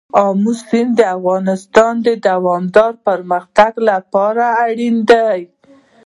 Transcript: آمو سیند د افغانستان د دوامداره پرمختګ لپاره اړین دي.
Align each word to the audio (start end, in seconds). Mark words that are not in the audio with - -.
آمو 0.25 0.53
سیند 0.67 0.91
د 0.97 1.01
افغانستان 1.17 1.93
د 2.07 2.09
دوامداره 2.27 2.99
پرمختګ 3.07 3.73
لپاره 3.89 4.43
اړین 4.65 4.95
دي. 5.11 5.39